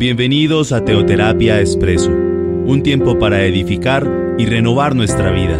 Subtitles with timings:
[0.00, 5.58] Bienvenidos a Teoterapia Expreso, un tiempo para edificar y renovar nuestra vida,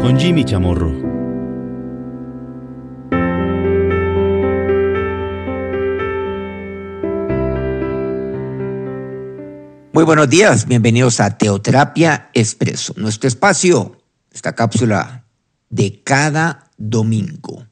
[0.00, 0.90] con Jimmy Chamorro.
[9.92, 15.28] Muy buenos días, bienvenidos a Teoterapia Expreso, nuestro espacio, esta cápsula
[15.70, 17.64] de cada domingo.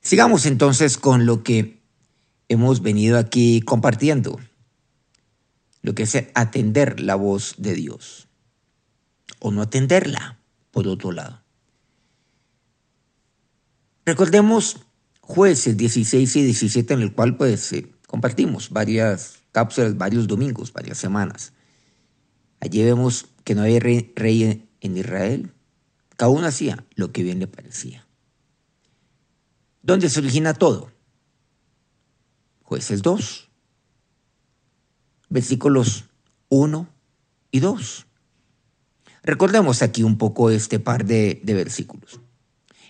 [0.00, 1.82] Sigamos entonces con lo que
[2.48, 4.38] hemos venido aquí compartiendo,
[5.84, 8.26] lo que es atender la voz de Dios
[9.38, 11.42] o no atenderla, por otro lado.
[14.06, 14.78] Recordemos
[15.20, 20.96] jueces 16 y 17 en el cual pues eh, compartimos varias cápsulas, varios domingos, varias
[20.96, 21.52] semanas.
[22.60, 25.52] Allí vemos que no había rey, rey en Israel.
[26.16, 28.06] Cada uno hacía lo que bien le parecía.
[29.82, 30.90] ¿Dónde se origina todo?
[32.62, 33.43] Jueces 2,
[35.28, 36.04] versículos
[36.48, 36.88] 1
[37.50, 38.06] y 2.
[39.22, 42.20] Recordemos aquí un poco este par de, versículos.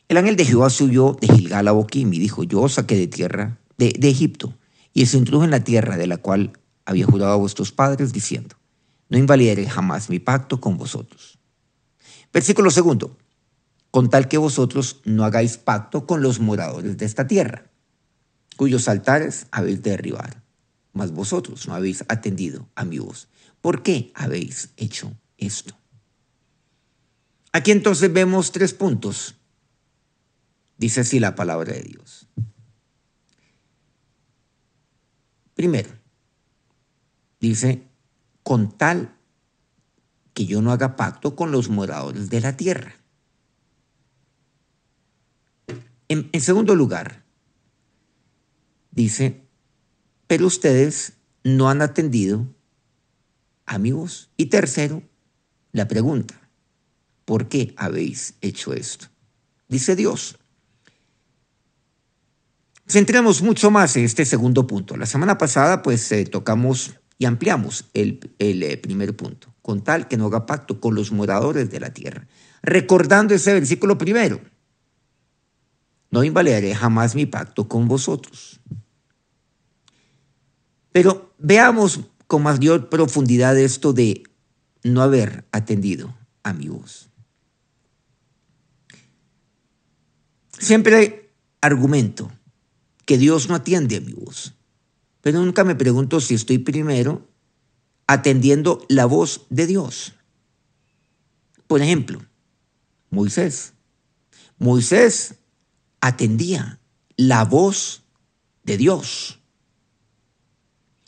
[0.08, 3.06] El ángel de Jehová subió de Gilgal a Boquim y dijo, yo os saqué de
[3.06, 4.52] tierra, de, Egipto,
[4.92, 6.52] y se introdujo en la tierra de la cual
[6.84, 8.56] había jurado a vuestros padres, diciendo,
[9.08, 11.38] no invalidaré jamás mi pacto con vosotros.
[12.32, 13.16] Versículo segundo,
[13.90, 17.70] con tal que vosotros no hagáis pacto con los moradores de esta tierra,
[18.56, 20.43] cuyos altares habéis de derribar,
[20.94, 23.28] mas vosotros no habéis atendido a mi voz.
[23.60, 25.76] ¿Por qué habéis hecho esto?
[27.52, 29.36] Aquí entonces vemos tres puntos.
[30.78, 32.26] Dice así la palabra de Dios.
[35.54, 35.90] Primero,
[37.38, 37.86] dice,
[38.42, 39.16] con tal
[40.32, 42.96] que yo no haga pacto con los moradores de la tierra.
[46.08, 47.24] En, segundo lugar,
[48.90, 49.43] dice,
[50.34, 51.12] pero ustedes
[51.44, 52.44] no han atendido
[53.66, 54.30] amigos.
[54.36, 55.00] Y tercero,
[55.70, 56.34] la pregunta,
[57.24, 59.06] ¿por qué habéis hecho esto?
[59.68, 60.36] Dice Dios.
[62.88, 64.96] Centremos mucho más en este segundo punto.
[64.96, 70.08] La semana pasada pues eh, tocamos y ampliamos el, el eh, primer punto, con tal
[70.08, 72.26] que no haga pacto con los moradores de la tierra,
[72.60, 74.40] recordando ese versículo primero
[76.14, 78.60] no invalidaré jamás mi pacto con vosotros.
[80.94, 84.22] Pero veamos con mayor profundidad esto de
[84.84, 87.08] no haber atendido a mi voz.
[90.56, 92.30] Siempre argumento
[93.06, 94.54] que Dios no atiende a mi voz,
[95.20, 97.26] pero nunca me pregunto si estoy primero
[98.06, 100.14] atendiendo la voz de Dios.
[101.66, 102.24] Por ejemplo,
[103.10, 103.72] Moisés.
[104.58, 105.34] Moisés
[106.00, 106.78] atendía
[107.16, 108.04] la voz
[108.62, 109.40] de Dios.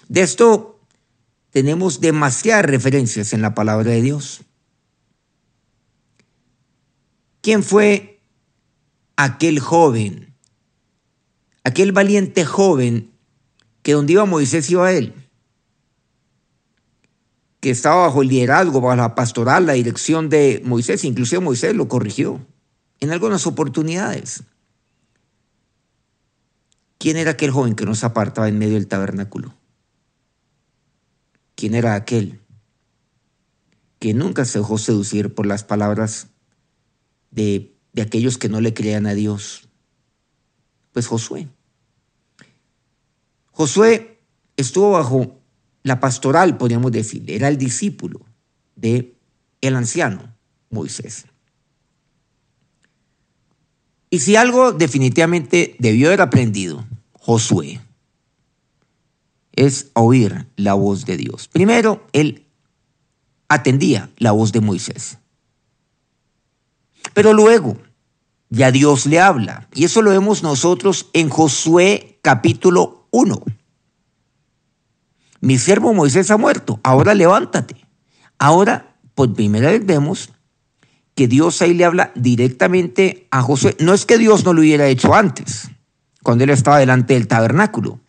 [0.09, 0.81] De esto
[1.51, 4.43] tenemos demasiadas referencias en la palabra de Dios.
[7.41, 8.21] ¿Quién fue
[9.17, 10.35] aquel joven,
[11.65, 13.13] aquel valiente joven
[13.83, 15.15] que donde iba Moisés iba él?
[17.61, 21.89] Que estaba bajo el liderazgo, bajo la pastoral, la dirección de Moisés, inclusive Moisés lo
[21.89, 22.45] corrigió
[23.01, 24.43] en algunas oportunidades.
[26.99, 29.55] ¿Quién era aquel joven que nos apartaba en medio del tabernáculo?
[31.57, 32.41] ¿Quién era aquel
[33.99, 36.29] que nunca se dejó seducir por las palabras
[37.33, 39.69] de, de aquellos que no le creían a Dios?
[40.93, 41.49] Pues Josué.
[43.51, 44.21] Josué
[44.57, 45.41] estuvo bajo
[45.83, 48.21] la pastoral, podríamos decir, era el discípulo
[48.75, 49.17] de
[49.61, 50.35] el anciano
[50.71, 51.27] Moisés.
[54.11, 57.81] Y si algo definitivamente debió haber aprendido Josué,
[59.57, 61.49] es oír la voz de Dios.
[61.49, 62.47] Primero, él
[63.49, 65.19] atendía la voz de Moisés.
[67.15, 67.79] Pero luego,
[68.51, 69.69] ya Dios le habla.
[69.75, 73.43] Y eso lo vemos nosotros en Josué capítulo 1.
[75.41, 77.77] Mi siervo Moisés ha muerto, ahora levántate.
[78.39, 80.31] Ahora, por primera vez vemos
[81.15, 83.77] que Dios ahí le habla directamente a Josué.
[83.81, 85.71] No es que Dios no lo hubiera hecho antes,
[86.23, 88.01] cuando él estaba delante del tabernáculo,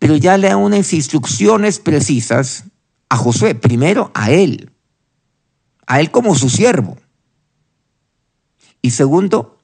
[0.00, 2.64] pero ya le da unas instrucciones precisas
[3.08, 4.72] a Josué, primero a él,
[5.86, 6.98] a él como su siervo,
[8.82, 9.58] y segundo,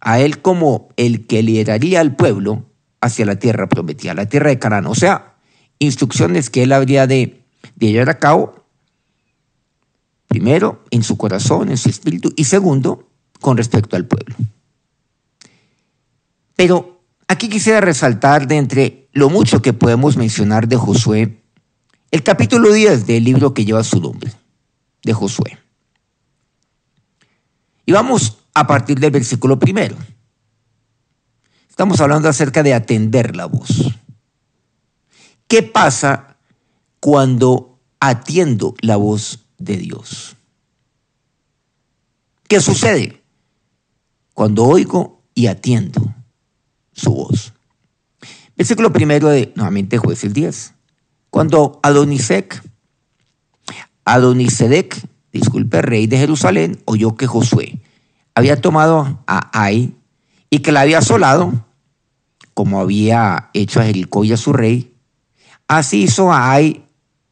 [0.00, 2.66] a él como el que lideraría al pueblo
[3.00, 4.86] hacia la tierra prometida, la tierra de Canaán.
[4.86, 5.36] O sea,
[5.78, 7.42] instrucciones que él habría de,
[7.76, 8.58] de llevar a cabo
[10.28, 13.08] Primero, en su corazón, en su espíritu, y segundo,
[13.40, 14.36] con respecto al pueblo.
[16.54, 16.97] Pero
[17.30, 21.42] Aquí quisiera resaltar de entre lo mucho que podemos mencionar de Josué,
[22.10, 24.32] el capítulo 10 del libro que lleva su nombre,
[25.04, 25.58] de Josué.
[27.84, 29.94] Y vamos a partir del versículo primero.
[31.68, 33.94] Estamos hablando acerca de atender la voz.
[35.46, 36.38] ¿Qué pasa
[36.98, 40.34] cuando atiendo la voz de Dios?
[42.48, 43.22] ¿Qué sucede
[44.32, 46.14] cuando oigo y atiendo
[46.98, 47.52] su voz?
[48.56, 50.74] Versículo primero de nuevamente jueces 10.
[51.30, 52.62] Cuando Adonisec,
[54.04, 54.96] Adonisedec,
[55.32, 57.80] disculpe, rey de Jerusalén, oyó que Josué
[58.34, 59.94] había tomado a Ai
[60.50, 61.52] y que la había asolado,
[62.54, 64.94] como había hecho a Jericó y a su rey,
[65.66, 66.84] así hizo a Ai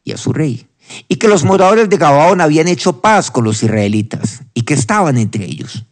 [0.03, 0.67] y a su rey.
[1.07, 5.17] Y que los moradores de Gabaón habían hecho paz con los israelitas y que estaban
[5.17, 5.85] entre ellos.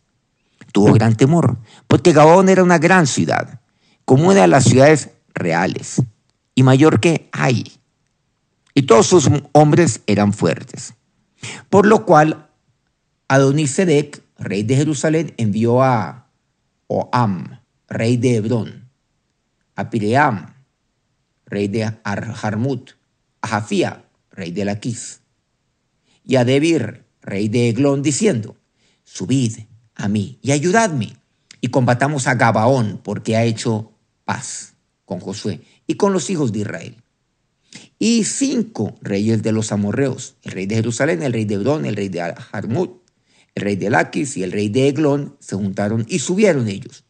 [0.71, 1.57] Tuvo gran temor,
[1.87, 3.61] porque Gabaón era una gran ciudad,
[4.05, 6.01] como una de las ciudades reales,
[6.53, 7.65] y mayor que Ai.
[8.73, 10.93] Y todos sus hombres eran fuertes.
[11.69, 12.49] Por lo cual
[13.27, 16.29] Adonisedec, rey de Jerusalén, envió a
[16.87, 18.89] Oam, rey de Hebrón,
[19.75, 20.53] a Piream,
[21.45, 22.91] rey de Harmut,
[23.41, 25.21] a Jafía, rey de Laquis,
[26.23, 28.55] y a Debir, rey de Eglón, diciendo,
[29.03, 29.57] subid
[29.95, 31.17] a mí y ayudadme,
[31.61, 33.94] y combatamos a Gabaón, porque ha hecho
[34.25, 34.73] paz
[35.05, 36.97] con Josué y con los hijos de Israel.
[37.99, 41.95] Y cinco reyes de los amorreos, el rey de Jerusalén, el rey de Hebrón, el
[41.95, 43.01] rey de Harmut,
[43.55, 47.05] el rey de Laquis y el rey de Eglón, se juntaron y subieron ellos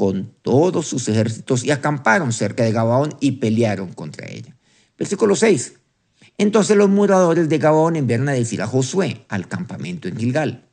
[0.00, 4.56] con todos sus ejércitos y acamparon cerca de Gabaón y pelearon contra ella.
[4.96, 5.74] Versículo 6.
[6.38, 10.70] Entonces los moradores de Gabaón enviaron a decir a Josué al campamento en Gilgal.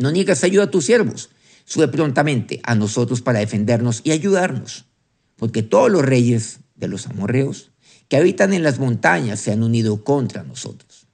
[0.00, 1.30] No niegues ayuda a tus siervos,
[1.66, 4.86] sube prontamente a nosotros para defendernos y ayudarnos,
[5.34, 7.72] porque todos los reyes de los amorreos
[8.08, 11.08] que habitan en las montañas se han unido contra nosotros.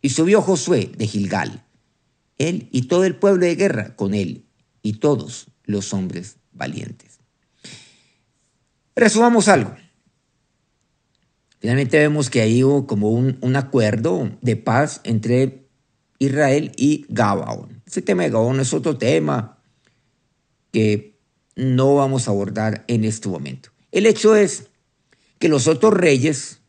[0.00, 1.64] Y subió Josué de Gilgal,
[2.38, 4.46] él y todo el pueblo de guerra con él,
[4.82, 7.18] y todos los hombres valientes.
[8.94, 9.74] Resumamos algo.
[11.58, 15.68] Finalmente vemos que hubo como un, un acuerdo de paz entre
[16.18, 17.82] Israel y Gabaón.
[17.84, 19.55] Ese tema de Gabaón es otro tema
[20.72, 21.18] que
[21.54, 23.70] no vamos a abordar en este momento.
[23.92, 24.68] El hecho es
[25.38, 26.60] que los otros reyes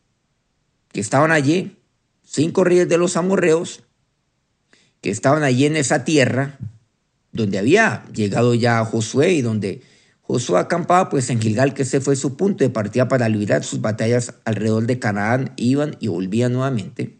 [0.92, 1.76] que estaban allí,
[2.24, 3.84] cinco reyes de los amorreos,
[5.00, 6.58] que estaban allí en esa tierra,
[7.32, 9.82] donde había llegado ya Josué y donde
[10.22, 13.80] Josué acampaba pues en Gilgal, que ese fue su punto de partida para librar sus
[13.80, 17.18] batallas alrededor de Canaán, iban y volvían nuevamente.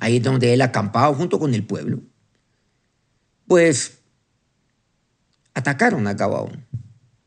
[0.00, 2.00] Ahí es donde él acampaba junto con el pueblo.
[3.46, 3.97] Pues
[5.58, 6.64] atacaron a Gabaón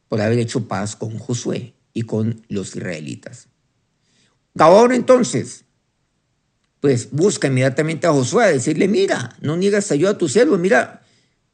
[0.07, 3.49] por haber hecho paz con Josué y con los israelitas.
[4.53, 5.65] Gabaón entonces
[6.79, 11.05] pues busca inmediatamente a Josué a decirle, mira, no niegas ayuda a tu siervo, mira,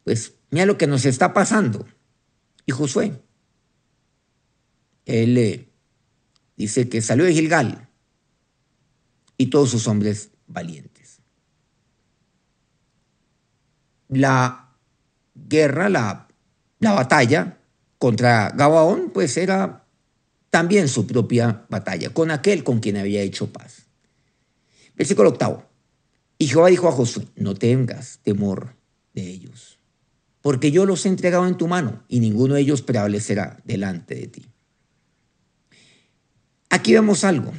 [0.06, 1.86] pues mira lo que nos está pasando.
[2.66, 3.20] Y Josué,
[5.06, 5.68] él
[6.56, 7.90] dice que salió de Gilgal
[9.38, 11.20] y todos sus hombres valientes.
[14.08, 14.74] La
[15.36, 16.27] guerra, la,
[16.80, 17.58] la batalla
[17.98, 19.86] contra Gabaón, pues era
[20.50, 23.88] también su propia batalla, con aquel con quien había hecho paz.
[24.96, 25.66] Versículo octavo.
[26.38, 28.76] Y Jehová dijo a Josué, no tengas temor
[29.14, 29.80] de ellos,
[30.42, 34.28] porque yo los he entregado en tu mano y ninguno de ellos prevalecerá delante de
[34.28, 34.46] ti.
[36.70, 37.52] Aquí vemos algo,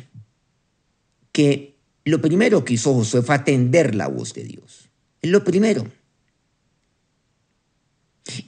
[1.33, 4.89] que lo primero que hizo Josué fue atender la voz de Dios.
[5.21, 5.85] Es lo primero.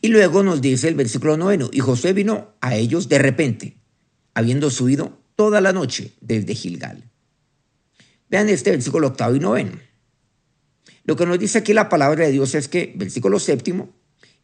[0.01, 3.79] Y luego nos dice el versículo noveno, y Josué vino a ellos de repente,
[4.35, 7.11] habiendo subido toda la noche desde Gilgal.
[8.29, 9.73] Vean este versículo octavo y noveno.
[11.05, 13.91] Lo que nos dice aquí la palabra de Dios es que, versículo séptimo,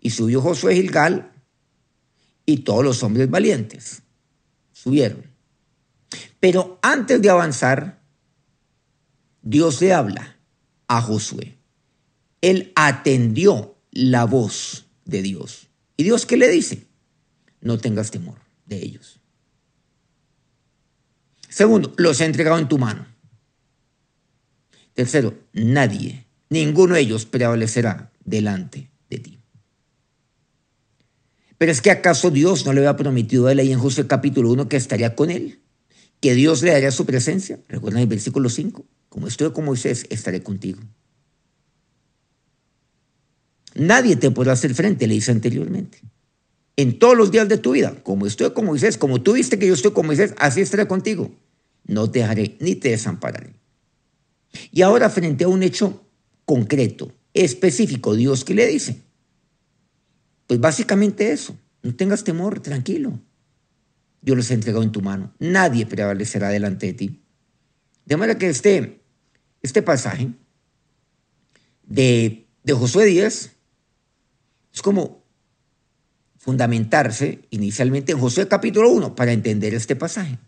[0.00, 1.33] y subió Josué Gilgal
[2.45, 4.02] y todos los hombres valientes
[4.73, 5.25] subieron.
[6.40, 8.02] Pero antes de avanzar,
[9.43, 10.37] Dios le habla
[10.88, 11.59] a Josué.
[12.40, 15.68] Él atendió la voz de Dios.
[15.96, 16.86] ¿Y Dios qué le dice?
[17.60, 19.20] No tengas temor de ellos.
[21.48, 23.06] Segundo, los he entregado en tu mano.
[24.92, 29.38] Tercero, nadie, ninguno de ellos prevalecerá delante de ti.
[31.58, 34.50] Pero es que acaso Dios no le había prometido a él ahí en Josué capítulo
[34.50, 35.60] 1 que estaría con él,
[36.20, 37.58] que Dios le daría su presencia.
[37.68, 40.80] Recuerdan el versículo 5, como estoy con Moisés, estaré contigo.
[43.76, 46.00] Nadie te podrá hacer frente, le dice anteriormente.
[46.78, 47.95] en todos los días de tu vida.
[48.02, 51.30] Como estoy con Moisés, como tú viste que yo estoy con Moisés, así estaré contigo.
[51.85, 53.54] No te dejaré ni te desampararé.
[54.73, 56.06] Y ahora frente a un hecho
[56.45, 59.00] concreto, específico, Dios que le dice.
[60.47, 63.18] Pues básicamente eso, no tengas temor, tranquilo.
[64.21, 65.33] Dios los ha entregado en tu mano.
[65.38, 67.23] Nadie prevalecerá delante de ti.
[68.04, 69.00] De manera que este,
[69.62, 70.28] este pasaje
[71.85, 73.55] de, de Josué 10
[74.76, 75.25] es como
[76.37, 80.38] fundamentarse inicialmente en Josué capítulo 1 para entender este pasaje.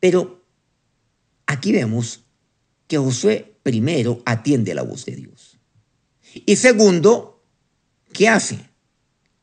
[0.00, 0.42] Pero
[1.46, 2.24] aquí vemos
[2.88, 5.58] que Josué primero atiende la voz de Dios.
[6.46, 7.44] Y segundo,
[8.14, 8.70] ¿qué hace?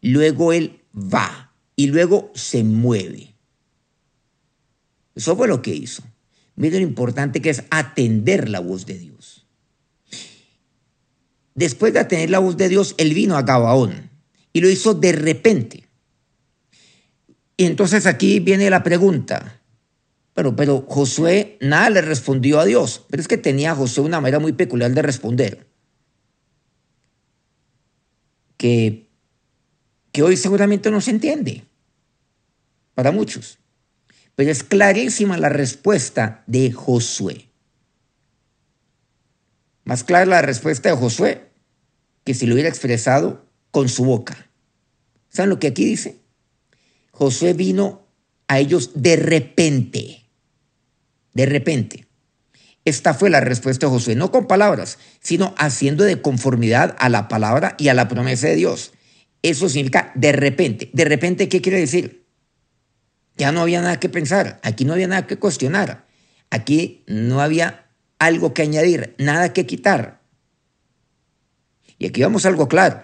[0.01, 3.36] Luego él va y luego se mueve.
[5.13, 6.01] Eso fue lo que hizo.
[6.55, 9.42] Miren lo importante que es atender la voz de Dios.
[11.55, 14.10] Después de atender la voz de Dios, él vino a Gabaón
[14.53, 15.88] y lo hizo de repente.
[17.57, 19.60] Y entonces aquí viene la pregunta.
[20.33, 23.05] Pero, pero Josué nada le respondió a Dios.
[23.10, 25.67] Pero es que tenía Josué una manera muy peculiar de responder.
[28.57, 29.10] Que,
[30.12, 31.65] que hoy seguramente no se entiende.
[32.95, 33.60] Para muchos.
[34.36, 37.52] Pero es clarísima la respuesta de Josué.
[39.83, 41.49] Más clara la respuesta de Josué
[42.23, 44.49] que si lo hubiera expresado con su boca.
[45.29, 46.19] ¿Saben lo que aquí dice?
[47.11, 48.07] Josué vino
[48.47, 50.25] a ellos de repente.
[51.33, 52.07] De repente.
[52.85, 57.27] Esta fue la respuesta de Josué, no con palabras, sino haciendo de conformidad a la
[57.27, 58.91] palabra y a la promesa de Dios.
[59.41, 60.89] Eso significa de repente.
[60.93, 62.25] ¿De repente qué quiere decir?
[63.37, 66.05] Ya no había nada que pensar, aquí no había nada que cuestionar,
[66.51, 67.82] aquí no había
[68.20, 70.22] algo que añadir, nada que quitar.
[71.98, 73.03] Y aquí vamos a algo claro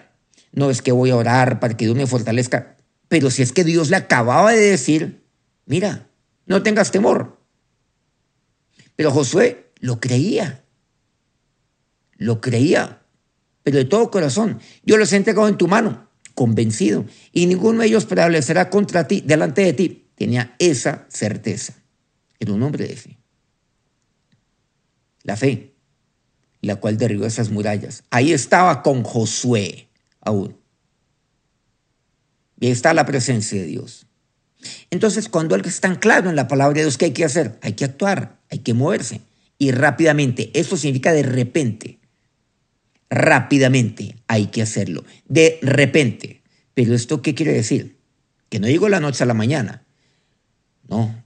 [0.52, 2.76] no es que voy a orar para que Dios me fortalezca,
[3.08, 5.24] pero si es que Dios le acababa de decir,
[5.66, 6.08] mira,
[6.46, 7.38] no tengas temor.
[8.96, 10.64] Pero Josué lo creía,
[12.16, 13.02] lo creía,
[13.62, 14.60] pero de todo corazón.
[14.84, 19.22] Yo los he entregado en tu mano, convencido, y ninguno de ellos prevalecerá contra ti,
[19.24, 20.10] delante de ti.
[20.16, 21.74] Tenía esa certeza.
[22.38, 23.19] Era un hombre de fe.
[25.22, 25.74] La fe,
[26.60, 28.04] la cual derribó esas murallas.
[28.10, 29.88] Ahí estaba con Josué
[30.20, 30.56] aún.
[32.58, 34.06] Y ahí está la presencia de Dios.
[34.90, 37.58] Entonces, cuando algo es tan claro en la palabra de Dios, ¿qué hay que hacer?
[37.62, 39.22] Hay que actuar, hay que moverse.
[39.58, 41.98] Y rápidamente, eso significa de repente.
[43.08, 45.04] Rápidamente hay que hacerlo.
[45.26, 46.42] De repente.
[46.74, 47.98] Pero esto, ¿qué quiere decir?
[48.48, 49.84] Que no digo la noche a la mañana.
[50.88, 51.24] No.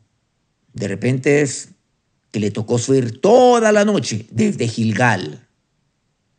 [0.73, 1.74] De repente es
[2.35, 5.47] que le tocó subir toda la noche desde Gilgal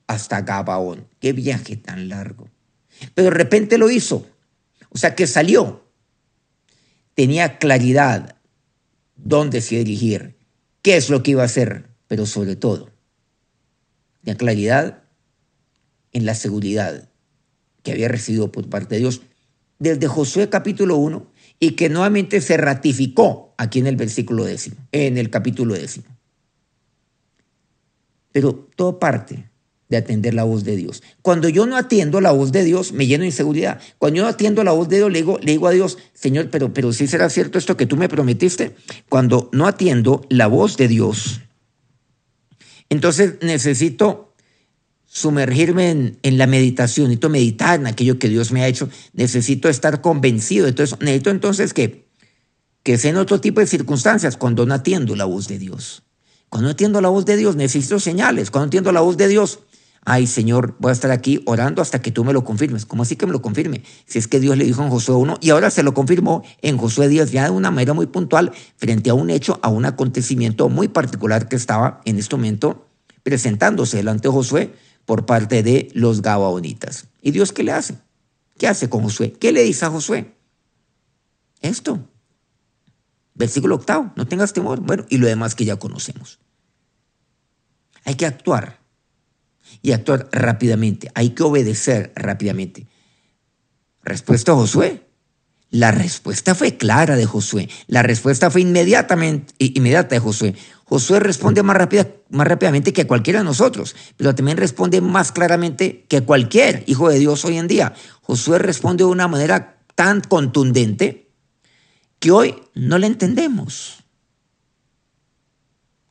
[0.07, 1.07] hasta Gabaón.
[1.21, 2.49] Qué viaje tan largo.
[3.13, 4.27] Pero de repente lo hizo.
[4.89, 5.85] O sea que salió.
[7.13, 8.35] Tenía claridad
[9.15, 10.35] dónde se dirigir,
[10.81, 12.91] qué es lo que iba a hacer, pero sobre todo,
[14.21, 15.03] tenía claridad
[16.11, 17.07] en la seguridad
[17.83, 19.21] que había recibido por parte de Dios
[19.79, 25.17] desde Josué capítulo 1 y que nuevamente se ratificó aquí en el versículo décimo, en
[25.17, 26.05] el capítulo décimo.
[28.31, 29.49] Pero todo parte
[29.87, 31.03] de atender la voz de Dios.
[31.21, 33.79] Cuando yo no atiendo la voz de Dios, me lleno de inseguridad.
[33.97, 36.49] Cuando yo no atiendo la voz de Dios, le digo, le digo a Dios, Señor,
[36.49, 38.75] pero, pero sí será cierto esto que tú me prometiste.
[39.09, 41.41] Cuando no atiendo la voz de Dios,
[42.89, 44.24] entonces necesito
[45.15, 49.69] sumergirme en, en, la meditación, necesito meditar en aquello que Dios me ha hecho, necesito
[49.69, 50.67] estar convencido.
[50.67, 52.09] Entonces, necesito entonces que,
[52.83, 56.03] que sea en otro tipo de circunstancias cuando no atiendo la voz de Dios.
[56.49, 58.51] Cuando no atiendo la voz de Dios, necesito señales.
[58.51, 59.59] Cuando no atiendo la voz de Dios,
[60.03, 62.85] ay Señor, voy a estar aquí orando hasta que tú me lo confirmes.
[62.85, 63.83] ¿Cómo así que me lo confirme?
[64.05, 66.77] Si es que Dios le dijo en Josué 1 y ahora se lo confirmó en
[66.77, 70.67] Josué 10 ya de una manera muy puntual frente a un hecho, a un acontecimiento
[70.67, 72.89] muy particular que estaba en este momento
[73.23, 74.73] presentándose delante de Josué
[75.05, 77.07] por parte de los Gabaonitas.
[77.21, 77.97] ¿Y Dios qué le hace?
[78.57, 79.33] ¿Qué hace con Josué?
[79.33, 80.35] ¿Qué le dice a Josué?
[81.61, 81.99] Esto.
[83.33, 84.79] Versículo octavo, no tengas temor.
[84.79, 86.39] Bueno, y lo demás que ya conocemos.
[88.05, 88.79] Hay que actuar
[89.81, 91.11] y actuar rápidamente.
[91.15, 92.87] Hay que obedecer rápidamente.
[94.03, 95.05] Respuesta a Josué.
[95.69, 97.69] La respuesta fue clara de Josué.
[97.87, 100.55] La respuesta fue inmediatamente, inmediata de Josué.
[100.87, 106.05] Josué responde más, rápida, más rápidamente que cualquiera de nosotros, pero también responde más claramente
[106.07, 107.93] que cualquier hijo de Dios hoy en día.
[108.21, 111.31] Josué responde de una manera tan contundente
[112.19, 114.03] que hoy no le entendemos.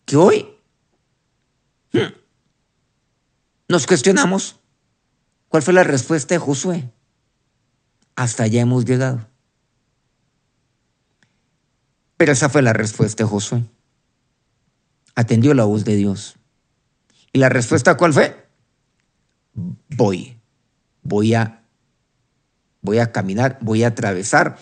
[0.07, 0.49] Que hoy
[1.93, 2.13] hmm,
[3.69, 4.57] nos cuestionamos
[5.49, 6.91] cuál fue la respuesta de Josué.
[8.17, 9.27] hasta allá hemos llegado.
[12.17, 13.74] Pero esa fue la respuesta de Josué.
[15.15, 16.37] Atendió la voz de Dios.
[17.33, 18.47] ¿Y la respuesta cuál fue?
[19.55, 20.37] Voy.
[21.03, 21.65] Voy a
[22.85, 24.59] voy a caminar, voy a atravesar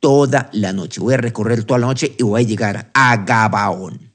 [0.00, 1.00] toda la noche.
[1.00, 4.12] Voy a recorrer toda la noche y voy a llegar a Gabaón.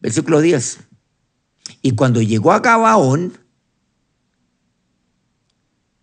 [0.00, 0.80] Versículo 10.
[1.80, 3.38] Y cuando llegó a Gabaón,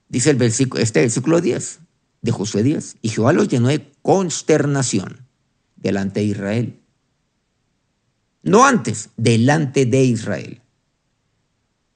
[0.09, 1.79] dice el versículo, este versículo 10
[2.23, 5.27] de Josué 10, y Jehová los llenó de consternación
[5.75, 6.80] delante de Israel.
[8.43, 10.61] No antes, delante de Israel.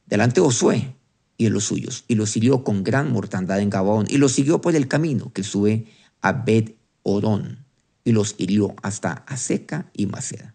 [0.05, 0.95] Delante de Josué
[1.37, 4.61] y de los suyos, y los siguió con gran mortandad en Gabaón, y los siguió
[4.61, 5.87] por el camino que sube
[6.21, 7.65] a Bet Orón,
[8.03, 10.53] y los hirió hasta Aseca y Maceda.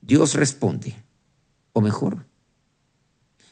[0.00, 0.94] Dios responde,
[1.72, 2.26] o mejor,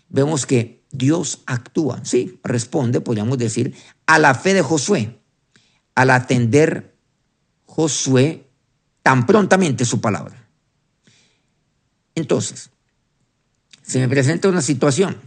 [0.09, 3.75] vemos que Dios actúa, sí, responde, podríamos decir,
[4.07, 5.19] a la fe de Josué,
[5.95, 6.95] al atender
[7.67, 8.49] Josué
[9.05, 10.49] tan prontamente su palabra.
[12.15, 12.71] Entonces,
[13.83, 15.21] se me presenta una situación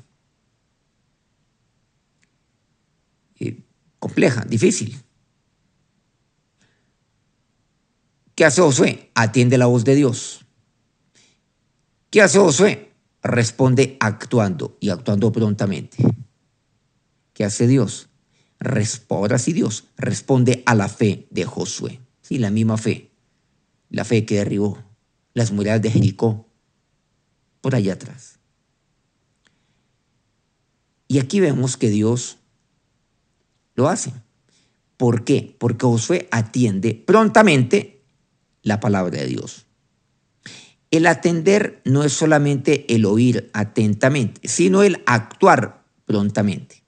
[3.39, 3.61] eh,
[3.99, 4.99] compleja, difícil.
[8.33, 9.11] ¿Qué hace Josué?
[9.13, 10.43] Atiende la voz de Dios.
[12.09, 12.93] ¿Qué hace Josué?
[13.21, 15.97] Responde actuando y actuando prontamente.
[17.33, 18.09] ¿Qué hace Dios?
[19.09, 21.99] Ahora sí Dios responde a la fe de Josué.
[22.23, 23.06] Sí, la misma fe.
[23.89, 24.83] La fe que derribó
[25.33, 26.47] las murallas de Jericó
[27.61, 28.39] por allá atrás.
[31.07, 32.37] Y aquí vemos que Dios
[33.75, 34.11] lo hace.
[34.97, 35.55] ¿Por qué?
[35.57, 38.01] Porque Josué atiende prontamente
[38.63, 39.65] la palabra de Dios.
[40.89, 46.83] El atender no es solamente el oír atentamente, sino el actuar prontamente.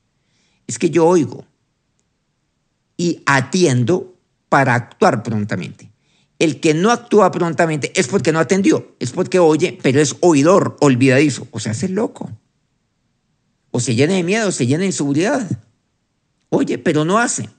[0.67, 1.45] Es que yo oigo
[2.97, 4.15] y atiendo
[4.49, 5.88] para actuar prontamente.
[6.39, 10.77] El que no actúa prontamente es porque no atendió, es porque oye, pero es oidor,
[10.79, 12.31] olvidadizo, o sea, es loco.
[13.71, 15.47] O se llena de miedo, o se llena de inseguridad.
[16.47, 17.49] Oye, pero no hace.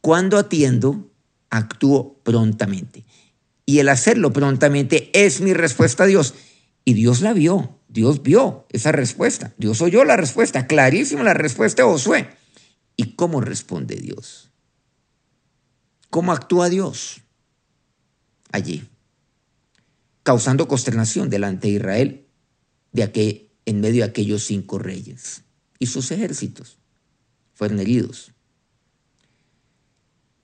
[0.00, 1.08] Cuando atiendo,
[1.50, 3.04] actúo prontamente.
[3.64, 6.34] Y el hacerlo prontamente es mi respuesta a Dios.
[6.84, 9.54] Y Dios la vio, Dios vio esa respuesta.
[9.56, 12.28] Dios oyó la respuesta, clarísima la respuesta de Josué.
[12.96, 14.50] ¿Y cómo responde Dios?
[16.10, 17.21] ¿Cómo actúa Dios?
[18.52, 18.84] Allí,
[20.22, 22.26] causando consternación delante de Israel,
[22.92, 25.42] de aquel, en medio de aquellos cinco reyes.
[25.78, 26.78] Y sus ejércitos
[27.54, 28.32] fueron heridos.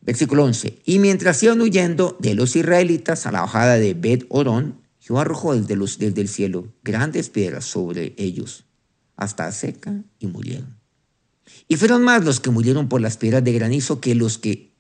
[0.01, 0.81] Versículo 11.
[0.85, 5.55] Y mientras iban huyendo de los israelitas a la bajada de Bet Orón, Jehová arrojó
[5.55, 8.65] desde, desde el cielo grandes piedras sobre ellos,
[9.17, 10.79] hasta seca y murieron.
[11.67, 14.73] Y fueron más los que murieron por las piedras de granizo que los que,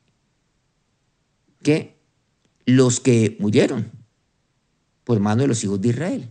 [1.62, 1.97] que
[2.68, 3.90] los que murieron
[5.04, 6.28] por mano de los hijos de Israel.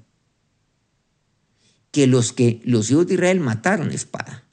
[1.90, 4.44] Que los que los hijos de Israel mataron espada.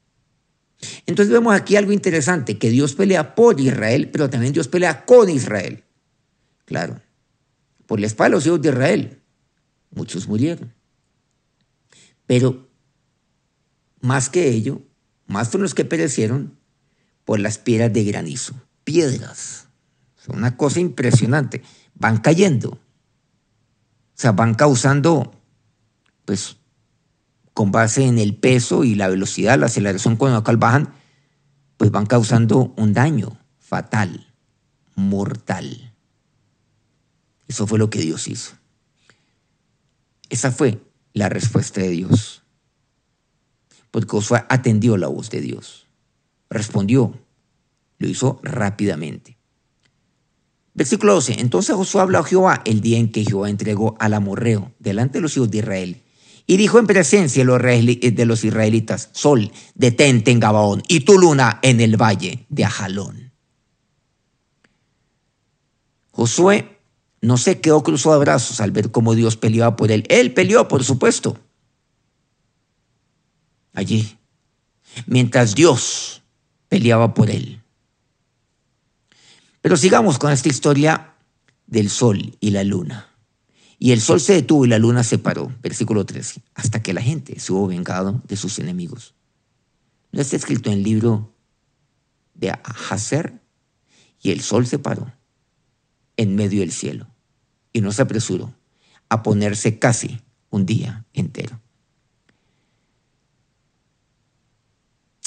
[1.05, 5.29] Entonces vemos aquí algo interesante, que Dios pelea por Israel, pero también Dios pelea con
[5.29, 5.85] Israel.
[6.65, 7.03] Claro,
[7.87, 9.23] por la espalda de los hijos de Israel,
[9.91, 10.73] muchos murieron.
[12.25, 12.71] Pero
[14.01, 14.81] más que ello,
[15.27, 16.59] más fueron los que perecieron
[17.27, 18.55] por las piedras de granizo.
[18.85, 19.64] Piedras.
[20.29, 21.63] Una cosa impresionante.
[21.95, 22.71] Van cayendo.
[22.71, 22.81] O
[24.15, 25.33] sea, van causando,
[26.25, 26.57] pues,
[27.53, 30.93] con base en el peso y la velocidad, la aceleración cuando acá bajan,
[31.77, 34.27] pues van causando un daño fatal,
[34.95, 35.93] mortal.
[37.47, 38.55] Eso fue lo que Dios hizo.
[40.31, 40.81] Esa fue
[41.13, 42.43] la respuesta de Dios.
[43.91, 45.87] Porque Josué atendió la voz de Dios.
[46.51, 47.21] Respondió.
[47.99, 49.34] Lo hizo rápidamente.
[50.75, 51.41] Versículo 12.
[51.41, 55.23] Entonces Josué habló a Jehová el día en que Jehová entregó al amorreo delante de
[55.23, 56.05] los hijos de Israel
[56.47, 61.81] y dijo en presencia de los israelitas, Sol, detente en Gabaón, y tu luna en
[61.81, 63.33] el valle de Ajalón.
[66.11, 66.79] Josué
[67.23, 70.05] no se quedó cruzado de brazos al ver cómo Dios peleaba por él.
[70.11, 71.39] Él peleó, por supuesto.
[73.73, 74.19] Allí,
[75.07, 76.23] mientras Dios
[76.69, 77.64] peleaba por él.
[79.65, 81.15] Pero sigamos con esta historia
[81.67, 83.09] del sol y la luna.
[83.79, 87.01] Y el sol se detuvo y la luna se paró, versículo 13, hasta que la
[87.01, 89.15] gente se hubo vengado de sus enemigos.
[90.13, 91.33] ¿No está escrito en el libro
[92.35, 92.55] de
[92.91, 93.41] Hazer?
[94.21, 95.11] Y el sol se paró
[96.19, 97.09] en medio del cielo
[97.73, 98.55] y no se apresuró
[99.09, 101.59] a ponerse casi un día entero.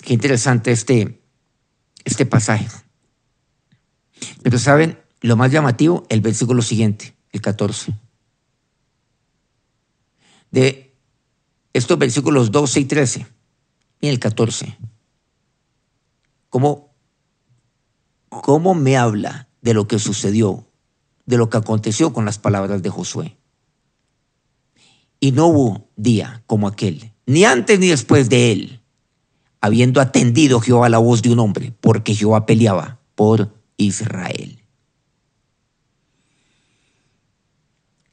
[0.03, 1.23] Qué interesante este,
[2.05, 2.67] este pasaje.
[4.41, 7.93] Pero saben, lo más llamativo, el versículo siguiente, el 14.
[10.51, 10.95] De
[11.73, 13.27] estos versículos 12 y 13,
[14.01, 14.77] y el 14.
[16.49, 16.93] ¿Cómo,
[18.29, 20.67] ¿Cómo me habla de lo que sucedió,
[21.25, 23.37] de lo que aconteció con las palabras de Josué?
[25.19, 28.81] Y no hubo día como aquel, ni antes ni después de él,
[29.61, 34.59] habiendo atendido Jehová la voz de un hombre, porque Jehová peleaba por Israel.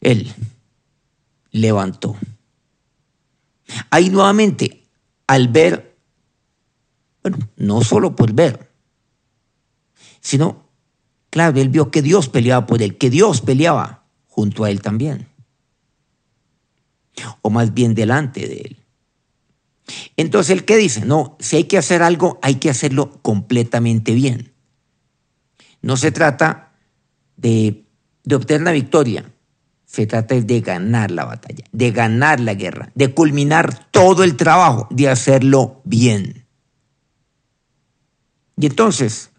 [0.01, 0.33] Él
[1.51, 2.17] levantó.
[3.91, 4.85] Ahí nuevamente,
[5.27, 5.97] al ver,
[7.23, 8.71] bueno, no solo por ver,
[10.21, 10.69] sino,
[11.31, 15.29] claro, él vio que Dios peleaba por él, que Dios peleaba junto a él también,
[17.41, 18.77] o más bien delante de él.
[20.17, 21.05] Entonces, ¿el qué dice?
[21.05, 24.54] No, si hay que hacer algo, hay que hacerlo completamente bien.
[25.85, 26.73] No se trata
[27.37, 27.85] de,
[28.33, 29.31] obtener la victoria,
[29.85, 34.89] se trata de ganar la batalla, de ganar la guerra, de culminar todo el trabajo,
[34.91, 36.47] de hacerlo bien.
[38.57, 39.31] Y entonces,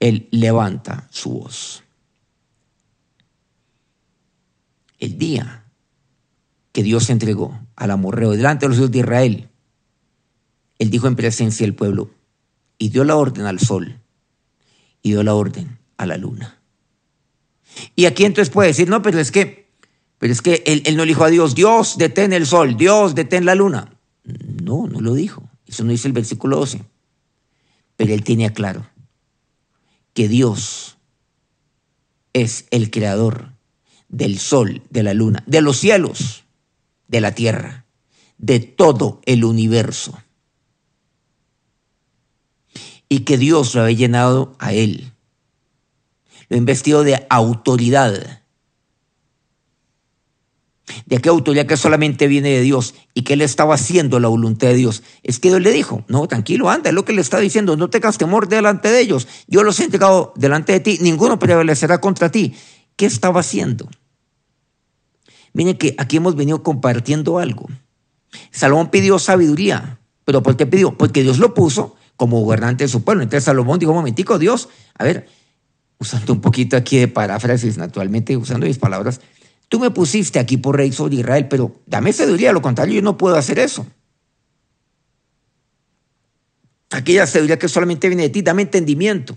[0.00, 1.84] él levanta su voz.
[4.98, 5.64] El día
[6.72, 9.48] que Dios entregó al amorreo delante de los hijos de Israel,
[10.80, 12.10] él dijo en presencia del pueblo,
[12.78, 14.00] y dio la orden al sol,
[15.04, 16.58] y dio la orden a la luna.
[17.94, 19.68] Y aquí entonces puede decir, no, pero es que,
[20.18, 23.14] pero es que él, él no le dijo a Dios, Dios detén el sol, Dios
[23.14, 23.96] detén la luna.
[24.24, 25.48] No, no lo dijo.
[25.68, 26.82] Eso no dice el versículo 12.
[27.96, 28.88] Pero él tenía claro
[30.14, 30.96] que Dios
[32.32, 33.52] es el creador
[34.08, 36.44] del sol, de la luna, de los cielos
[37.08, 37.86] de la tierra,
[38.38, 40.18] de todo el universo.
[43.08, 45.12] Y que Dios lo había llenado a él.
[46.48, 48.42] Lo investido de autoridad.
[51.06, 54.68] De qué autoridad que solamente viene de Dios y que él estaba haciendo la voluntad
[54.68, 55.02] de Dios.
[55.22, 57.88] Es que Dios le dijo, no, tranquilo, anda, es lo que le está diciendo, no
[57.88, 59.26] tengas temor delante de ellos.
[59.46, 62.54] Yo los he entregado delante de ti, ninguno prevalecerá contra ti.
[62.96, 63.88] ¿Qué estaba haciendo?
[65.54, 67.68] Miren que aquí hemos venido compartiendo algo.
[68.50, 70.96] Salomón pidió sabiduría, pero ¿por qué pidió?
[70.96, 73.22] Porque Dios lo puso como gobernante de su pueblo.
[73.22, 75.28] Entonces Salomón dijo, un momentico, Dios, a ver,
[75.98, 79.20] usando un poquito aquí de paráfrasis, naturalmente, usando mis palabras,
[79.68, 83.16] tú me pusiste aquí por rey sobre Israel, pero dame sabiduría, lo contrario yo no
[83.16, 83.86] puedo hacer eso.
[86.90, 89.36] Aquella sabiduría que solamente viene de ti, dame entendimiento,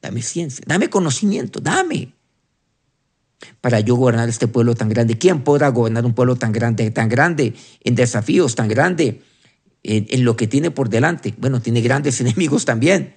[0.00, 2.12] dame ciencia, dame conocimiento, dame
[3.60, 5.18] para yo gobernar este pueblo tan grande.
[5.18, 9.22] ¿Quién podrá gobernar un pueblo tan grande, tan grande en desafíos, tan grande
[9.86, 11.34] en, lo que tiene por delante?
[11.38, 13.14] Bueno, tiene grandes enemigos también,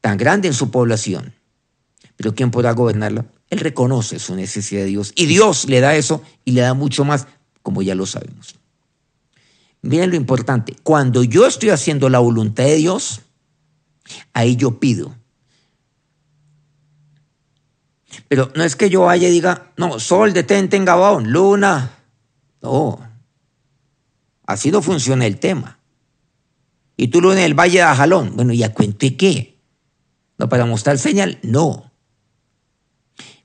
[0.00, 1.34] tan grande en su población.
[2.16, 3.26] Pero ¿quién podrá gobernarla?
[3.48, 7.04] Él reconoce su necesidad de Dios y Dios le da eso y le da mucho
[7.04, 7.26] más,
[7.62, 8.56] como ya lo sabemos.
[9.82, 13.22] Miren lo importante, cuando yo estoy haciendo la voluntad de Dios,
[14.32, 15.16] ahí yo pido
[18.32, 21.98] pero no es que yo vaya y diga, no, sol, detente en Gabón, luna.
[22.62, 22.98] No.
[24.46, 25.78] Así no funciona el tema.
[27.02, 28.36] Y tú lo en el Valle de Ajalón.
[28.36, 29.58] Bueno, ¿y a cuente qué?
[30.38, 31.40] ¿No para mostrar señal?
[31.42, 31.90] No.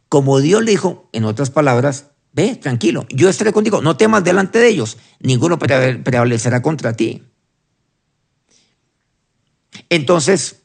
[0.09, 4.59] Como Dios le dijo, en otras palabras, ve, tranquilo, yo estaré contigo, no temas delante
[4.59, 7.23] de ellos, ninguno prevalecerá contra ti.
[9.89, 10.61] Entonces,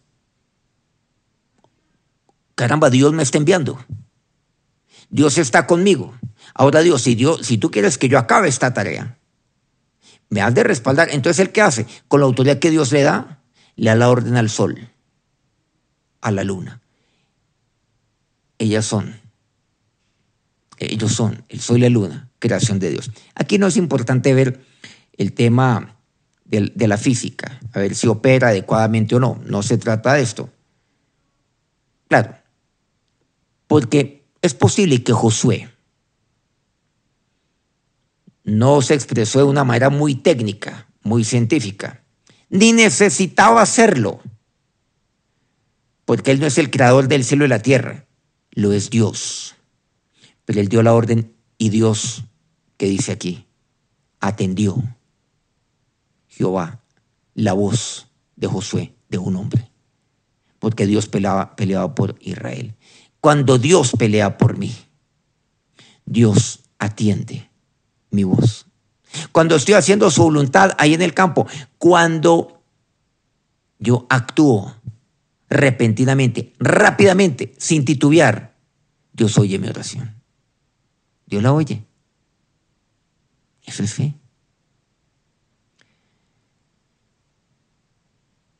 [2.54, 3.82] caramba, Dios me está enviando.
[5.08, 6.14] Dios está conmigo.
[6.52, 9.18] Ahora Dios, Dios, si tú quieres que yo acabe esta tarea,
[10.32, 11.08] me has de respaldar.
[11.10, 11.86] Entonces, ¿el qué hace?
[12.08, 13.42] Con la autoridad que Dios le da,
[13.76, 14.88] le da la orden al sol,
[16.22, 16.80] a la luna.
[18.56, 19.20] Ellas son,
[20.78, 23.10] ellos son, el sol y la luna, creación de Dios.
[23.34, 24.64] Aquí no es importante ver
[25.18, 25.96] el tema
[26.46, 29.38] de, de la física, a ver si opera adecuadamente o no.
[29.44, 30.48] No se trata de esto.
[32.08, 32.36] Claro,
[33.66, 35.71] porque es posible que Josué
[38.44, 42.02] no se expresó de una manera muy técnica, muy científica,
[42.48, 44.20] ni necesitaba hacerlo,
[46.04, 48.06] porque Él no es el creador del cielo y la tierra,
[48.50, 49.54] lo es Dios.
[50.44, 52.24] Pero Él dio la orden y Dios,
[52.76, 53.46] que dice aquí,
[54.20, 54.82] atendió
[56.28, 56.82] Jehová
[57.34, 59.70] la voz de Josué, de un hombre,
[60.58, 62.74] porque Dios peleaba, peleaba por Israel.
[63.20, 64.74] Cuando Dios pelea por mí,
[66.04, 67.51] Dios atiende
[68.12, 68.66] mi voz.
[69.32, 71.46] Cuando estoy haciendo su voluntad ahí en el campo,
[71.78, 72.62] cuando
[73.78, 74.76] yo actúo
[75.50, 78.54] repentinamente, rápidamente, sin titubear,
[79.12, 80.14] Dios oye mi oración.
[81.26, 81.84] Dios la oye.
[83.64, 84.14] Eso es fe.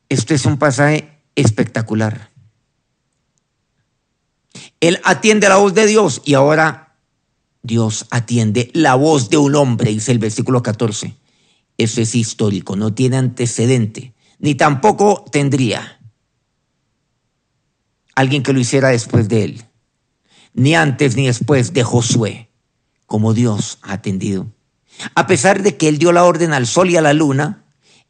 [0.08, 2.30] Este es un pasaje espectacular.
[4.80, 6.81] Él atiende la voz de Dios y ahora
[7.62, 11.14] Dios atiende la voz de un hombre, dice el versículo 14.
[11.78, 16.00] Eso es histórico, no tiene antecedente, ni tampoco tendría
[18.14, 19.64] alguien que lo hiciera después de él,
[20.54, 22.50] ni antes ni después de Josué,
[23.06, 24.48] como Dios ha atendido.
[25.14, 27.64] A pesar de que él dio la orden al sol y a la luna,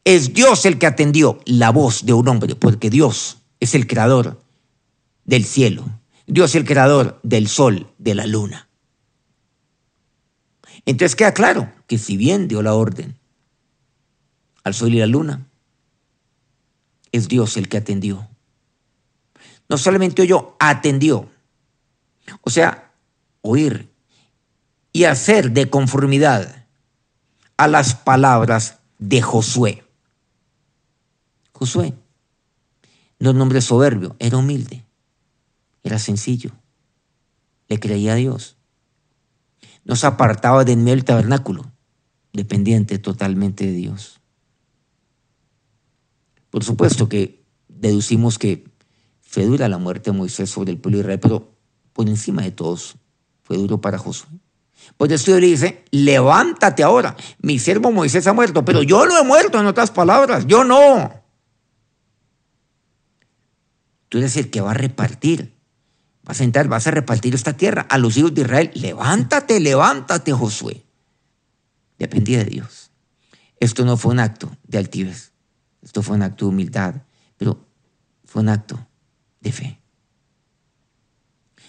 [0.05, 4.43] es Dios el que atendió la voz de un hombre, porque Dios es el creador
[5.25, 5.85] del cielo.
[6.27, 8.69] Dios es el creador del sol, de la luna.
[10.87, 13.17] Entonces queda claro que si bien dio la orden
[14.65, 15.47] al sol y la luna,
[17.13, 18.29] es Dios el que atendió.
[19.69, 21.29] No solamente oyó, atendió.
[22.43, 22.93] O sea,
[23.43, 23.91] oír
[24.93, 26.67] y hacer de conformidad
[27.57, 29.85] a las palabras de Josué.
[31.53, 31.95] Josué.
[33.19, 34.85] No es un hombre soberbio, era humilde,
[35.85, 36.51] era sencillo,
[37.69, 38.57] le creía a Dios.
[39.85, 41.73] No se apartaba de en medio del tabernáculo,
[42.33, 44.21] dependiente totalmente de Dios.
[46.51, 48.65] Por supuesto que deducimos que
[49.23, 51.53] fue dura la muerte de Moisés sobre el pueblo de Israel, pero
[51.93, 52.97] por encima de todos
[53.43, 54.29] fue duro para Josué.
[54.97, 59.25] Por eso le dice, levántate ahora, mi siervo Moisés ha muerto, pero yo no he
[59.25, 61.13] muerto, en otras palabras, yo no.
[64.09, 65.52] Tú eres el que va a repartir.
[66.41, 68.71] A entrar, vas a repartir esta tierra a los hijos de Israel.
[68.75, 70.83] Levántate, levántate, Josué.
[71.99, 72.91] Dependía de Dios.
[73.61, 75.33] Esto no fue un acto de altivez.
[75.83, 76.95] Esto fue un acto de humildad,
[77.37, 77.67] pero
[78.25, 78.89] fue un acto
[79.41, 79.79] de fe.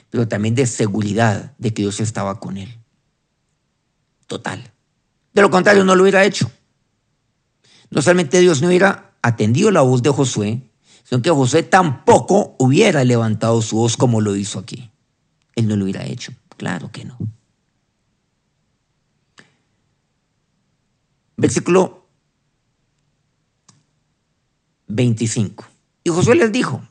[0.09, 2.79] Pero también de seguridad de que Dios estaba con él.
[4.27, 4.71] Total.
[5.33, 6.51] De lo contrario, no lo hubiera hecho.
[7.89, 10.61] No solamente Dios no hubiera atendido la voz de Josué,
[11.03, 14.91] sino que José tampoco hubiera levantado su voz como lo hizo aquí.
[15.55, 17.17] Él no lo hubiera hecho, claro que no.
[21.35, 22.07] Versículo
[24.87, 25.65] 25.
[26.03, 26.81] Y Josué les dijo,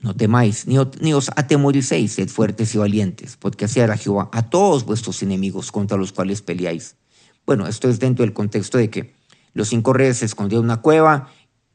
[0.00, 4.84] no temáis, ni, os atemoricéis, sed fuertes y valientes, porque así hará Jehová a todos
[4.84, 6.96] vuestros enemigos contra los cuales peleáis.
[7.46, 9.14] Bueno, esto es dentro del contexto de que
[9.54, 11.30] los cinco reyes se escondieron en una cueva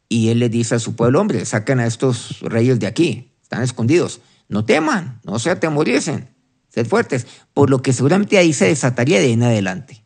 [0.09, 3.61] y él le dice a su pueblo, hombre, sacan a estos reyes de aquí, están
[3.61, 4.21] escondidos.
[4.49, 6.35] No teman, no se atemoricen,
[6.67, 10.03] sed fuertes, por lo que seguramente ahí se desataría de en adelante.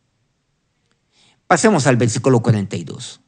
[1.47, 3.21] Pasemos al versículo 42.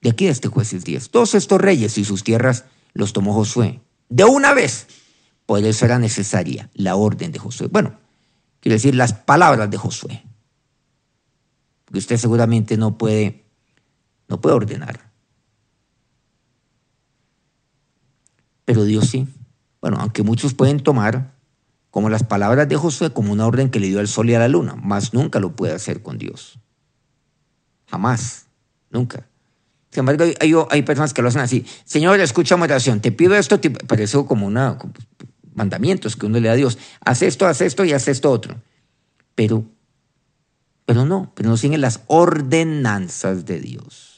[0.00, 1.10] De aquí de este jueces 10.
[1.10, 3.80] Todos estos reyes y sus tierras los tomó Josué.
[4.08, 4.86] De una vez.
[5.44, 7.68] Por eso era necesaria la orden de Josué.
[7.68, 7.98] Bueno,
[8.60, 10.22] quiero decir las palabras de Josué.
[11.86, 13.46] Porque usted seguramente no puede,
[14.28, 15.07] no puede ordenar.
[18.68, 19.26] Pero Dios sí.
[19.80, 21.32] Bueno, aunque muchos pueden tomar
[21.90, 24.38] como las palabras de Josué como una orden que le dio al sol y a
[24.38, 26.58] la luna, más nunca lo puede hacer con Dios.
[27.86, 28.44] Jamás,
[28.90, 29.26] nunca.
[29.90, 30.26] Sin embargo,
[30.68, 31.64] hay, personas que lo hacen así.
[31.86, 33.00] Señor, escucha mi oración.
[33.00, 34.76] Te pido esto, te parece como una
[35.54, 36.76] mandamientos que uno le da a Dios.
[37.02, 38.60] Haz esto, haz esto y haz esto otro.
[39.34, 39.64] Pero,
[40.84, 44.17] pero no, pero no siguen las ordenanzas de Dios.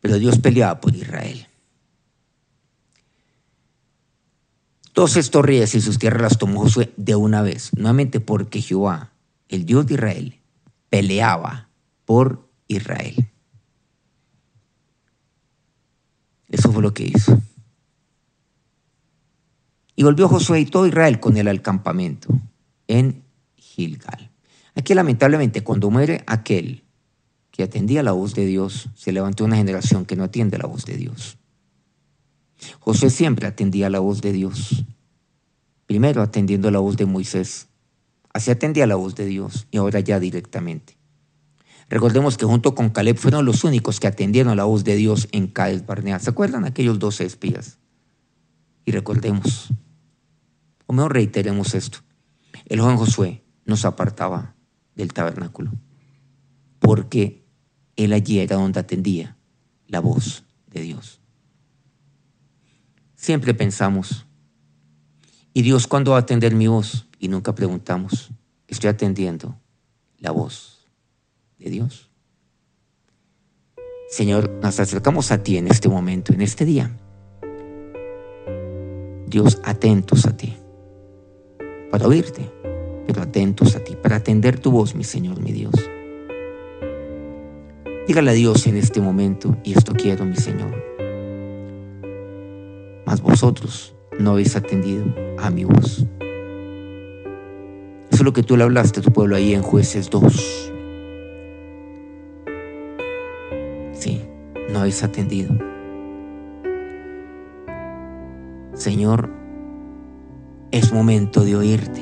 [0.00, 1.46] Pero Dios peleaba por Israel.
[4.92, 9.12] Todos estos reyes y sus tierras las tomó Josué de una vez, nuevamente porque Jehová,
[9.48, 10.40] el Dios de Israel,
[10.90, 11.68] peleaba
[12.04, 13.28] por Israel.
[16.48, 17.40] Eso fue lo que hizo.
[19.94, 22.28] Y volvió Josué y todo Israel con él al campamento
[22.86, 23.22] en
[23.56, 24.30] Gilgal.
[24.74, 26.84] Aquí lamentablemente cuando muere aquel
[27.58, 30.84] que atendía la voz de Dios, se levantó una generación que no atiende la voz
[30.84, 31.38] de Dios.
[32.78, 34.84] José siempre atendía la voz de Dios.
[35.84, 37.66] Primero atendiendo la voz de Moisés.
[38.32, 40.96] Así atendía la voz de Dios y ahora ya directamente.
[41.88, 45.48] Recordemos que junto con Caleb fueron los únicos que atendieron la voz de Dios en
[45.48, 46.20] Cádiz Barnea.
[46.20, 47.80] ¿Se acuerdan aquellos doce espías?
[48.84, 49.70] Y recordemos,
[50.86, 51.98] o mejor reiteremos esto,
[52.66, 54.54] el joven Josué nos apartaba
[54.94, 55.72] del tabernáculo
[56.78, 57.47] porque
[57.98, 59.36] él allí era donde atendía
[59.88, 61.20] la voz de Dios.
[63.16, 64.24] Siempre pensamos,
[65.52, 67.08] ¿y Dios cuándo va a atender mi voz?
[67.18, 68.30] Y nunca preguntamos,
[68.68, 69.58] ¿estoy atendiendo
[70.18, 70.86] la voz
[71.58, 72.08] de Dios?
[74.08, 76.96] Señor, nos acercamos a ti en este momento, en este día.
[79.26, 80.56] Dios, atentos a ti,
[81.90, 82.48] para oírte,
[83.08, 85.74] pero atentos a ti, para atender tu voz, mi Señor, mi Dios.
[88.08, 90.82] Dígale a Dios en este momento, y esto quiero, mi Señor.
[93.04, 95.04] Mas vosotros no habéis atendido
[95.38, 96.06] a mi voz.
[98.10, 100.72] Eso es lo que tú le hablaste a tu pueblo ahí en Jueces 2.
[103.92, 104.22] Sí,
[104.72, 105.54] no habéis atendido.
[108.72, 109.28] Señor,
[110.70, 112.00] es momento de oírte.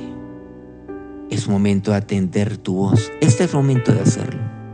[1.31, 3.11] Es momento de atender tu voz.
[3.21, 4.66] Este es momento de hacerlo.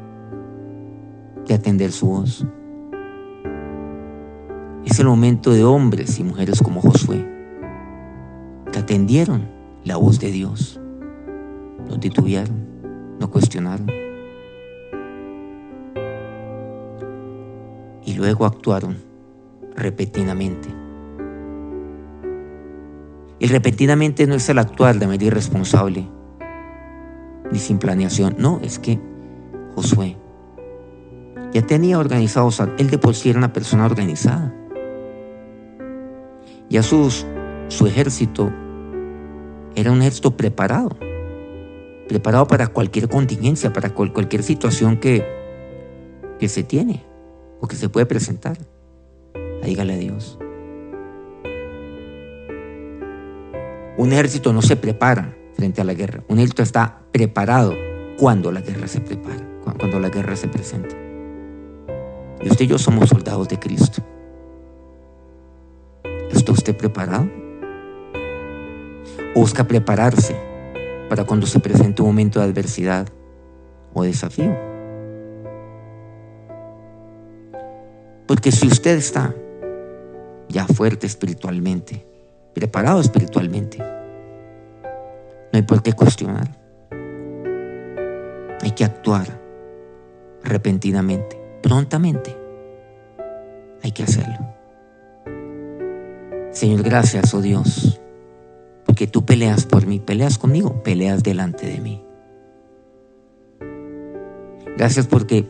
[1.52, 2.46] De atender su voz.
[4.86, 7.28] Es el momento de hombres y mujeres como Josué,
[8.72, 9.50] que atendieron
[9.84, 10.80] la voz de Dios.
[11.86, 12.56] No titubearon,
[13.20, 13.86] no cuestionaron.
[18.06, 18.96] Y luego actuaron
[19.76, 20.70] repentinamente.
[23.40, 26.08] Y repentinamente no es el actuar de manera irresponsable,
[27.50, 28.36] ni sin planeación.
[28.38, 28.98] No, es que
[29.74, 30.16] Josué
[31.52, 34.54] ya tenía organizado, él de por sí era una persona organizada.
[36.70, 37.26] Ya sus,
[37.68, 38.50] su ejército
[39.74, 40.96] era un ejército preparado,
[42.08, 45.26] preparado para cualquier contingencia, para cualquier situación que,
[46.38, 47.04] que se tiene
[47.60, 48.56] o que se puede presentar.
[49.62, 50.38] Dígale a Dios.
[53.98, 56.24] Un ejército no se prepara frente a la guerra.
[56.28, 57.74] Un ejército está preparado
[58.18, 61.01] cuando la guerra se prepara, cuando la guerra se presenta.
[62.42, 64.02] Y usted y yo somos soldados de Cristo.
[66.30, 67.42] ¿Está usted preparado?
[69.34, 70.36] busca prepararse
[71.08, 73.08] para cuando se presente un momento de adversidad
[73.92, 74.56] o desafío?
[78.26, 79.34] Porque si usted está
[80.48, 82.06] ya fuerte espiritualmente,
[82.54, 83.88] preparado espiritualmente, no
[85.52, 86.56] hay por qué cuestionar.
[88.60, 89.26] Hay que actuar
[90.44, 92.36] repentinamente, prontamente.
[93.82, 94.38] Hay que hacerlo.
[96.52, 98.00] Señor, gracias, oh Dios,
[98.84, 102.04] porque tú peleas por mí, peleas conmigo, peleas delante de mí.
[104.76, 105.48] Gracias porque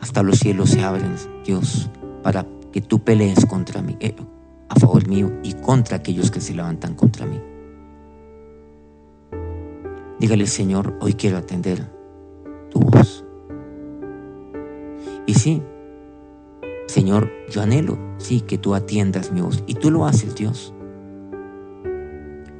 [0.00, 1.14] hasta los cielos se abren,
[1.44, 1.88] Dios,
[2.22, 4.14] para que tú pelees contra mí, eh,
[4.68, 7.40] a favor mío y contra aquellos que se levantan contra mí.
[10.18, 11.86] Dígale, Señor, hoy quiero atender
[12.70, 13.19] tu voz.
[15.40, 15.62] Sí,
[16.86, 19.64] Señor, yo anhelo, sí, que tú atiendas mi voz.
[19.66, 20.74] Y tú lo haces, Dios.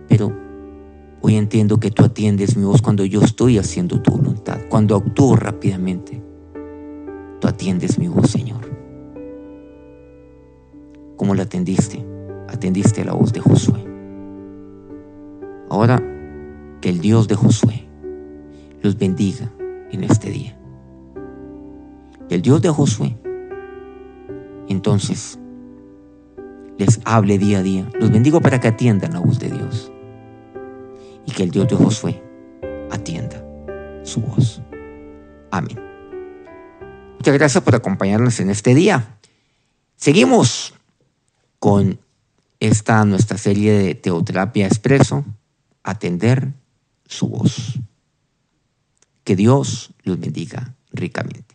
[0.09, 0.33] Pero
[1.21, 5.37] hoy entiendo que tú atiendes mi voz cuando yo estoy haciendo tu voluntad, cuando actúo
[5.37, 6.23] rápidamente.
[7.39, 8.63] Tú atiendes mi voz, Señor.
[11.17, 12.03] ¿Cómo la atendiste?
[12.49, 13.85] Atendiste la voz de Josué.
[15.69, 16.03] Ahora
[16.81, 17.87] que el Dios de Josué
[18.81, 19.53] los bendiga
[19.93, 20.60] en este día.
[22.31, 23.17] El Dios de Josué
[24.69, 25.37] entonces
[26.79, 27.91] les hable día a día.
[27.99, 29.91] Los bendigo para que atiendan la voz de Dios
[31.27, 32.23] y que el Dios de Josué
[32.91, 33.45] atienda
[34.05, 34.63] su voz.
[35.51, 35.77] Amén.
[37.19, 39.19] Muchas gracias por acompañarnos en este día.
[39.97, 40.75] Seguimos
[41.59, 41.99] con
[42.61, 45.25] esta nuestra serie de Teoterapia Expreso,
[45.83, 46.53] atender
[47.07, 47.81] su voz.
[49.25, 51.50] Que Dios los bendiga ricamente.